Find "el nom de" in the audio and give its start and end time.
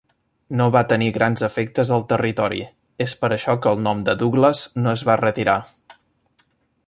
3.75-4.17